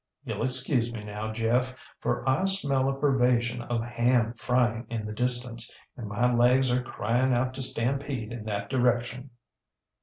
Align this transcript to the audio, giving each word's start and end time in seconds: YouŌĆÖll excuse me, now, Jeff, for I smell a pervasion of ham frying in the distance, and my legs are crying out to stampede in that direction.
YouŌĆÖll 0.25 0.45
excuse 0.45 0.91
me, 0.91 1.03
now, 1.03 1.31
Jeff, 1.31 1.73
for 1.99 2.27
I 2.27 2.45
smell 2.45 2.89
a 2.89 2.99
pervasion 2.99 3.61
of 3.61 3.83
ham 3.83 4.33
frying 4.33 4.87
in 4.89 5.05
the 5.05 5.13
distance, 5.13 5.71
and 5.95 6.07
my 6.09 6.33
legs 6.33 6.71
are 6.71 6.81
crying 6.81 7.35
out 7.35 7.53
to 7.53 7.61
stampede 7.61 8.33
in 8.33 8.43
that 8.45 8.67
direction. 8.67 9.29